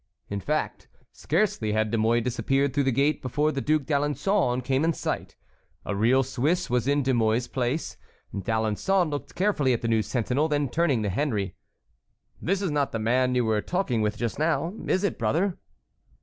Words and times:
In 0.31 0.39
fact, 0.39 0.87
scarcely 1.11 1.73
had 1.73 1.91
De 1.91 1.97
Mouy 1.99 2.21
disappeared 2.21 2.73
through 2.73 2.85
the 2.85 2.91
gate 2.91 3.21
before 3.21 3.51
the 3.51 3.61
Duc 3.61 3.83
d'Alençon 3.83 4.63
came 4.63 4.83
in 4.83 4.93
sight. 4.93 5.35
A 5.85 5.95
real 5.95 6.23
Swiss 6.23 6.71
was 6.71 6.87
in 6.87 7.03
De 7.03 7.13
Mouy's 7.13 7.47
place. 7.47 7.97
D'Alençon 8.35 9.11
looked 9.11 9.35
carefully 9.35 9.73
at 9.73 9.83
the 9.83 9.87
new 9.87 10.01
sentinel; 10.01 10.47
then 10.47 10.69
turning 10.69 11.03
to 11.03 11.09
Henry: 11.09 11.55
"This 12.41 12.63
is 12.63 12.71
not 12.71 12.91
the 12.93 12.97
man 12.97 13.35
you 13.35 13.45
were 13.45 13.61
talking 13.61 14.01
with 14.01 14.17
just 14.17 14.39
now, 14.39 14.73
is 14.87 15.03
it, 15.03 15.19
brother?" 15.19 15.59